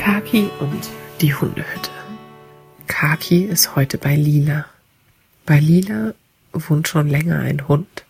Kaki 0.00 0.50
und 0.60 0.88
die 1.20 1.34
Hundehütte. 1.34 1.90
Kaki 2.86 3.44
ist 3.44 3.76
heute 3.76 3.98
bei 3.98 4.16
Lila. 4.16 4.64
Bei 5.44 5.60
Lila 5.60 6.14
wohnt 6.54 6.88
schon 6.88 7.06
länger 7.06 7.40
ein 7.40 7.68
Hund. 7.68 8.06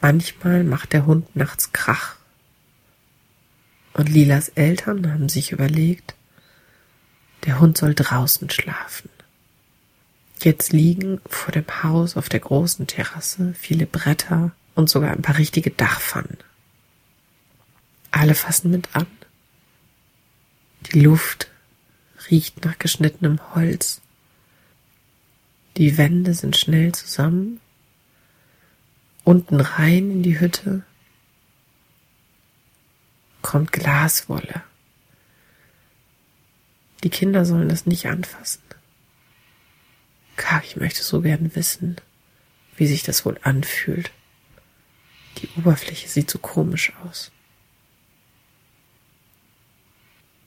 Manchmal 0.00 0.62
macht 0.62 0.92
der 0.92 1.04
Hund 1.04 1.34
nachts 1.34 1.72
Krach. 1.72 2.14
Und 3.94 4.08
Lilas 4.08 4.50
Eltern 4.50 5.12
haben 5.12 5.28
sich 5.28 5.50
überlegt, 5.50 6.14
der 7.46 7.58
Hund 7.58 7.76
soll 7.76 7.96
draußen 7.96 8.48
schlafen. 8.48 9.10
Jetzt 10.40 10.72
liegen 10.72 11.20
vor 11.28 11.50
dem 11.50 11.66
Haus 11.82 12.16
auf 12.16 12.28
der 12.28 12.40
großen 12.40 12.86
Terrasse 12.86 13.54
viele 13.58 13.86
Bretter 13.86 14.52
und 14.76 14.88
sogar 14.88 15.10
ein 15.10 15.22
paar 15.22 15.38
richtige 15.38 15.72
Dachpfannen. 15.72 16.38
Alle 18.12 18.36
fassen 18.36 18.70
mit 18.70 18.94
an. 18.94 19.08
Die 20.80 21.00
Luft 21.00 21.48
riecht 22.30 22.64
nach 22.64 22.78
geschnittenem 22.78 23.40
Holz. 23.54 24.00
Die 25.76 25.98
Wände 25.98 26.34
sind 26.34 26.56
schnell 26.56 26.92
zusammen. 26.92 27.60
Unten 29.24 29.60
rein 29.60 30.10
in 30.10 30.22
die 30.22 30.38
Hütte 30.38 30.84
kommt 33.42 33.72
Glaswolle. 33.72 34.62
Die 37.04 37.10
Kinder 37.10 37.44
sollen 37.44 37.68
das 37.68 37.86
nicht 37.86 38.06
anfassen. 38.06 38.62
Ich 40.62 40.76
möchte 40.76 41.02
so 41.02 41.22
gern 41.22 41.54
wissen, 41.54 41.96
wie 42.76 42.86
sich 42.86 43.02
das 43.02 43.24
wohl 43.24 43.38
anfühlt. 43.42 44.10
Die 45.38 45.48
Oberfläche 45.56 46.08
sieht 46.08 46.30
so 46.30 46.38
komisch 46.38 46.92
aus. 47.02 47.30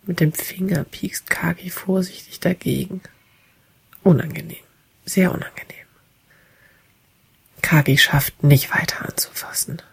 Mit 0.10 0.22
dem 0.22 0.34
Finger 0.34 0.86
piekst 0.86 1.30
Kagi 1.30 1.70
vorsichtig 1.70 2.40
dagegen. 2.40 3.00
Unangenehm, 4.02 4.58
sehr 5.06 5.32
unangenehm. 5.32 5.86
Kagi 7.62 7.96
schafft 8.00 8.42
nicht 8.42 8.74
weiter 8.74 9.08
anzufassen. 9.08 9.84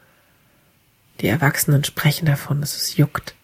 Die 1.21 1.29
Erwachsenen 1.29 1.85
sprechen 1.85 2.25
davon, 2.25 2.63
dass 2.63 2.79
es 2.79 2.97
juckt. 2.97 3.35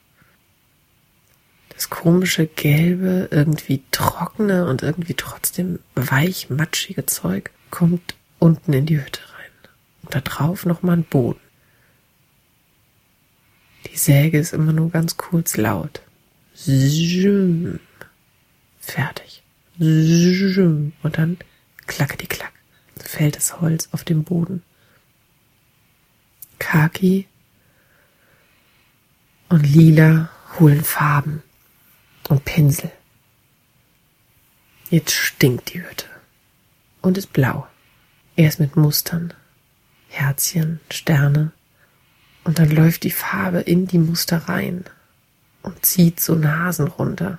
Das 1.74 1.90
komische, 1.90 2.46
gelbe, 2.46 3.28
irgendwie 3.30 3.82
trockene 3.90 4.64
und 4.66 4.82
irgendwie 4.82 5.12
trotzdem 5.12 5.78
weich, 5.94 6.48
matschige 6.48 7.04
Zeug 7.04 7.50
kommt 7.70 8.14
unten 8.38 8.72
in 8.72 8.86
die 8.86 8.98
Hütte 8.98 9.20
rein. 9.20 9.50
Und 10.04 10.14
da 10.14 10.22
drauf 10.22 10.64
nochmal 10.64 10.96
ein 10.96 11.04
Boden. 11.04 11.40
Die 13.88 13.98
Säge 13.98 14.38
ist 14.38 14.54
immer 14.54 14.72
nur 14.72 14.90
ganz 14.90 15.18
kurz 15.18 15.58
laut. 15.58 16.00
Fertig. 18.80 19.42
Und 19.78 21.18
dann 21.18 21.38
klacke 21.86 22.16
die 22.16 22.26
klack. 22.26 22.52
Fällt 22.96 23.36
das 23.36 23.60
Holz 23.60 23.88
auf 23.92 24.04
den 24.04 24.24
Boden. 24.24 24.62
Kaki 26.58 27.26
und 29.48 29.64
Lila 29.66 30.30
holen 30.58 30.84
Farben 30.84 31.42
und 32.28 32.44
Pinsel. 32.44 32.90
Jetzt 34.90 35.12
stinkt 35.12 35.72
die 35.72 35.82
Hütte 35.82 36.06
und 37.00 37.18
ist 37.18 37.32
blau. 37.32 37.66
Erst 38.36 38.60
mit 38.60 38.76
Mustern, 38.76 39.34
Herzchen, 40.08 40.80
Sterne 40.90 41.52
und 42.44 42.58
dann 42.58 42.70
läuft 42.70 43.02
die 43.04 43.10
Farbe 43.10 43.60
in 43.60 43.86
die 43.86 43.98
Muster 43.98 44.48
rein 44.48 44.84
und 45.62 45.84
zieht 45.84 46.20
so 46.20 46.34
Nasen 46.34 46.88
runter. 46.88 47.38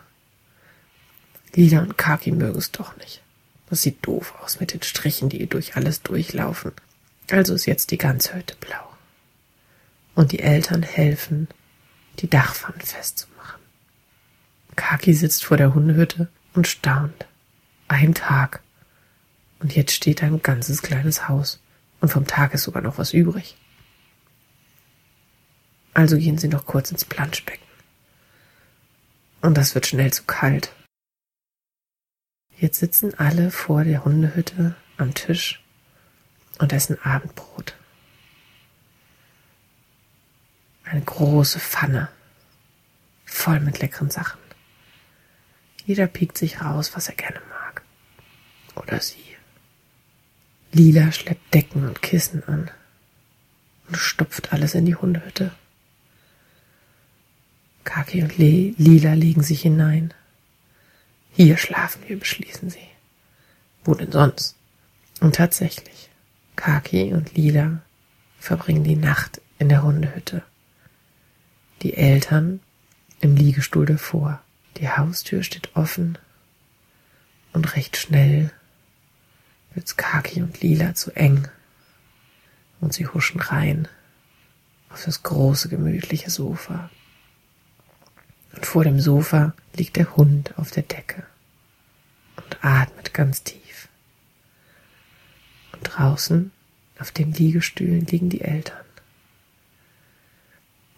Lila 1.54 1.82
und 1.82 1.98
Kaki 1.98 2.32
mögen 2.32 2.58
es 2.58 2.72
doch 2.72 2.96
nicht. 2.98 3.22
Das 3.70 3.82
sieht 3.82 4.06
doof 4.06 4.34
aus 4.42 4.60
mit 4.60 4.74
den 4.74 4.82
Strichen, 4.82 5.30
die 5.30 5.48
durch 5.48 5.76
alles 5.76 6.02
durchlaufen. 6.02 6.72
Also 7.32 7.54
ist 7.54 7.66
jetzt 7.66 7.92
die 7.92 7.98
ganze 7.98 8.36
Hütte 8.36 8.56
blau. 8.60 8.90
Und 10.16 10.32
die 10.32 10.40
Eltern 10.40 10.84
helfen, 10.84 11.48
die 12.20 12.30
Dachpfannen 12.30 12.82
festzumachen. 12.82 13.62
Kaki 14.76 15.14
sitzt 15.14 15.44
vor 15.46 15.58
der 15.58 15.74
Hundehütte 15.74 16.28
und 16.54 16.68
staunt. 16.68 17.26
Ein 17.88 18.14
Tag. 18.14 18.62
Und 19.60 19.76
jetzt 19.76 19.94
steht 19.94 20.24
ein 20.24 20.42
ganzes 20.42 20.82
kleines 20.82 21.28
Haus. 21.28 21.60
Und 22.02 22.10
vom 22.10 22.28
Tag 22.28 22.54
ist 22.54 22.64
sogar 22.64 22.82
noch 22.82 22.98
was 22.98 23.14
übrig. 23.14 23.56
Also 25.94 26.18
gehen 26.18 26.38
sie 26.38 26.48
noch 26.48 26.66
kurz 26.66 26.92
ins 26.92 27.06
Planschbecken. 27.06 27.63
Und 29.44 29.58
das 29.58 29.76
wird 29.76 29.86
schnell 29.86 30.12
zu 30.14 30.24
kalt. 30.24 30.74
Jetzt 32.58 32.80
sitzen 32.80 33.14
alle 33.20 33.52
vor 33.52 33.84
der 33.84 34.06
Hundehütte 34.06 34.74
am 34.96 35.14
Tisch 35.14 35.62
und 36.60 36.72
essen 36.72 36.98
Abendbrot. 37.04 37.76
Eine 40.86 41.02
große 41.02 41.60
Pfanne, 41.60 42.08
voll 43.26 43.60
mit 43.60 43.80
leckeren 43.80 44.10
Sachen. 44.10 44.40
Jeder 45.86 46.08
piekt 46.08 46.38
sich 46.38 46.62
raus, 46.62 46.96
was 46.96 47.10
er 47.10 47.16
gerne 47.16 47.42
mag. 47.50 47.82
Oder 48.76 49.02
sie. 49.02 49.36
Lila 50.72 51.12
schleppt 51.12 51.54
Decken 51.54 51.86
und 51.86 52.02
Kissen 52.02 52.46
an 52.46 52.72
und 53.90 53.98
stopft 53.98 54.54
alles 54.54 54.74
in 54.74 54.86
die 54.86 54.96
Hundehütte. 54.96 55.52
Kaki 57.84 58.22
und 58.24 58.38
Le 58.38 58.74
Lila 58.78 59.14
legen 59.14 59.44
sich 59.44 59.62
hinein. 59.62 60.14
Hier 61.32 61.58
schlafen 61.58 62.04
wir, 62.08 62.18
beschließen 62.18 62.70
sie. 62.70 62.88
Wo 63.84 63.94
denn 63.94 64.12
sonst? 64.12 64.56
Und 65.20 65.36
tatsächlich, 65.36 66.10
Kaki 66.56 67.14
und 67.14 67.36
Lila 67.36 67.82
verbringen 68.40 68.84
die 68.84 68.96
Nacht 68.96 69.42
in 69.60 69.70
der 69.70 69.84
Hundehütte. 69.84 70.44
Die 71.82 71.96
Eltern 71.96 72.60
im 73.20 73.36
Liegestuhl 73.36 73.86
davor. 73.86 74.42
Die 74.78 74.90
Haustür 74.90 75.44
steht 75.44 75.76
offen 75.76 76.18
und 77.52 77.76
recht 77.76 77.98
schnell 77.98 78.52
wird's 79.74 79.98
Kaki 79.98 80.42
und 80.42 80.62
Lila 80.62 80.94
zu 80.94 81.16
eng 81.16 81.48
und 82.80 82.94
sie 82.94 83.08
huschen 83.08 83.40
rein 83.40 83.88
auf 84.90 85.06
das 85.06 85.24
große 85.24 85.70
gemütliche 85.70 86.30
Sofa 86.30 86.90
und 88.54 88.66
vor 88.66 88.84
dem 88.84 89.00
Sofa 89.00 89.54
liegt 89.76 89.96
der 89.96 90.16
Hund 90.16 90.58
auf 90.58 90.72
der 90.72 90.84
Decke 90.84 91.24
und 92.38 92.64
atmet 92.64 93.14
ganz 93.14 93.44
tief. 93.44 93.88
Und 95.74 95.84
draußen 95.84 96.52
auf 97.00 97.12
den 97.12 97.34
Liegestühlen 97.34 98.06
liegen 98.06 98.30
die 98.30 98.42
Eltern. 98.42 98.78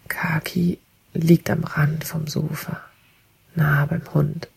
Kaki 0.08 0.78
liegt 1.14 1.50
am 1.50 1.64
Rand 1.64 2.04
vom 2.04 2.26
Sofa, 2.26 2.82
nahe 3.54 3.86
beim 3.86 4.14
Hund. 4.14 4.48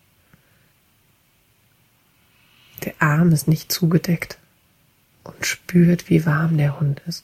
Der 2.84 2.94
Arm 3.00 3.32
ist 3.32 3.48
nicht 3.48 3.72
zugedeckt 3.72 4.38
und 5.24 5.46
spürt, 5.46 6.10
wie 6.10 6.26
warm 6.26 6.58
der 6.58 6.80
Hund 6.80 7.02
ist. 7.08 7.24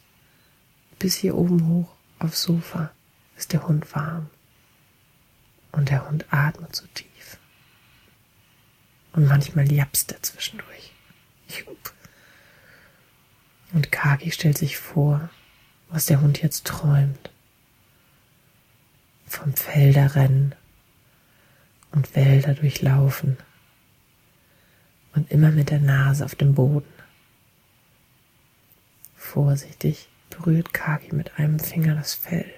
Bis 1.00 1.16
hier 1.16 1.36
oben 1.36 1.68
hoch 1.68 1.94
aufs 2.20 2.42
Sofa 2.42 2.92
ist 3.38 3.54
der 3.54 3.68
Hund 3.68 3.94
warm 3.94 4.30
und 5.76 5.90
der 5.90 6.08
Hund 6.08 6.26
atmet 6.32 6.76
so 6.76 6.86
tief. 6.94 7.38
Und 9.14 9.28
manchmal 9.28 9.72
japst 9.72 10.12
er 10.12 10.22
zwischendurch. 10.22 10.92
Und 13.76 13.92
Kagi 13.92 14.32
stellt 14.32 14.58
sich 14.58 14.78
vor, 14.78 15.30
was 15.90 16.06
der 16.06 16.22
Hund 16.22 16.42
jetzt 16.42 16.66
träumt. 16.66 17.30
Vom 19.28 19.54
Felderrennen 19.54 20.56
und 21.92 22.16
Wälder 22.16 22.54
durchlaufen 22.54 23.38
und 25.14 25.30
immer 25.30 25.52
mit 25.52 25.72
der 25.72 25.80
Nase 25.80 26.24
auf 26.24 26.36
dem 26.36 26.56
Boden. 26.56 26.88
Vorsichtig 29.18 30.08
berührt 30.30 30.74
Kagi 30.74 31.14
mit 31.14 31.38
einem 31.38 31.60
Finger 31.60 31.96
das 31.96 32.14
Fell. 32.14 32.54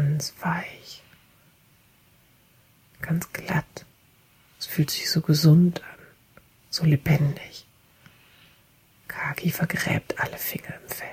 Ganz 0.00 0.32
weich, 0.40 1.02
ganz 3.02 3.30
glatt. 3.32 3.84
Es 4.58 4.64
fühlt 4.66 4.90
sich 4.90 5.10
so 5.10 5.20
gesund 5.20 5.82
an, 5.82 5.98
so 6.70 6.84
lebendig. 6.84 7.66
Kaki 9.08 9.50
vergräbt 9.50 10.18
alle 10.18 10.38
Finger 10.38 10.74
im 10.82 10.88
Fell. 10.88 11.08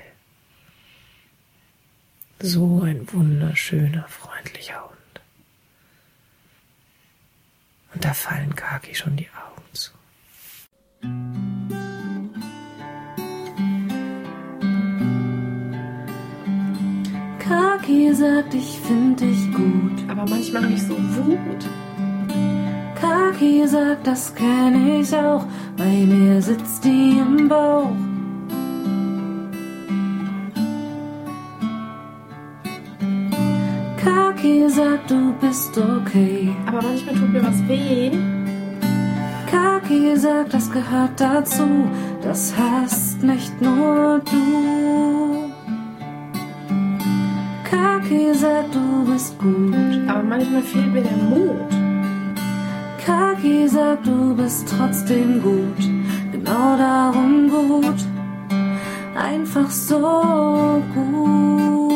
So 2.40 2.82
ein 2.82 3.12
wunderschöner, 3.12 4.08
freundlicher 4.08 4.82
Hund. 4.88 5.22
Und 7.94 8.06
da 8.06 8.14
fallen 8.14 8.56
Kaki 8.56 8.96
schon 8.96 9.18
die 9.18 9.30
Augen 9.32 9.64
zu. 9.74 9.92
Kaki 17.40 17.77
sagt, 18.14 18.54
ich 18.54 18.80
find 18.82 19.20
dich 19.20 19.52
gut. 19.54 19.98
Aber 20.08 20.26
manchmal 20.30 20.64
habe 20.64 20.74
ich 20.74 20.84
so 20.84 20.96
Wut. 20.96 21.64
Kaki 23.00 23.68
sagt, 23.68 24.08
das 24.08 24.34
kenn 24.34 25.00
ich 25.00 25.16
auch. 25.16 25.46
Bei 25.78 25.86
mir 25.86 26.42
sitzt 26.42 26.84
die 26.84 27.18
im 27.20 27.48
Bauch. 27.48 27.92
Kaki 34.04 34.70
sagt, 34.70 35.12
du 35.12 35.34
bist 35.40 35.78
okay. 35.78 36.54
Aber 36.66 36.82
manchmal 36.82 37.16
tut 37.16 37.32
mir 37.32 37.44
was 37.44 37.68
weh. 37.68 38.12
Kaki 39.52 40.18
sagt, 40.18 40.54
das 40.54 40.72
gehört 40.72 41.20
dazu. 41.20 41.68
Das 42.22 42.54
hast 42.58 43.24
nicht 43.24 43.62
nur 43.62 44.20
du. 44.20 45.27
Kaki 47.70 48.34
sagt, 48.34 48.74
du 48.76 49.12
bist 49.12 49.38
gut. 49.40 49.76
Aber 50.08 50.24
manchmal 50.24 50.62
fehlt 50.62 50.94
mir 50.94 51.02
der 51.02 51.18
Mut. 51.18 51.72
Kaki 53.06 53.68
sagt, 53.68 54.08
du 54.08 54.36
bist 54.36 54.74
trotzdem 54.78 55.42
gut. 55.42 55.82
Genau 56.32 56.78
darum 56.78 57.50
gut. 57.50 58.00
Einfach 59.16 59.70
so 59.70 60.82
gut. 60.94 61.87